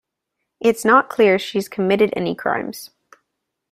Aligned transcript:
It's 0.59 0.83
not 0.83 1.11
clear 1.11 1.37
she's 1.37 1.69
committed 1.69 2.11
any 2.15 2.33
crimes. 2.33 2.89